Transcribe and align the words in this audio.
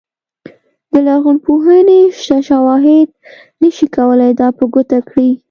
د 0.91 0.93
لرغونپوهنې 1.07 1.99
شته 2.21 2.37
شواهد 2.47 3.09
نه 3.61 3.69
شي 3.75 3.87
کولای 3.95 4.31
دا 4.39 4.47
په 4.57 4.63
ګوته 4.73 4.99
کړي. 5.09 5.29